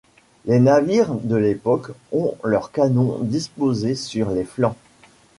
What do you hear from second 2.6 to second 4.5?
canons disposés sur les